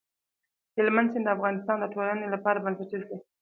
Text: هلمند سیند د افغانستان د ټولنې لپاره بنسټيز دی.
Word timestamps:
هلمند 0.77 1.11
سیند 1.13 1.25
د 1.27 1.29
افغانستان 1.35 1.77
د 1.79 1.85
ټولنې 1.93 2.27
لپاره 2.35 2.61
بنسټيز 2.65 3.01
دی. 3.09 3.17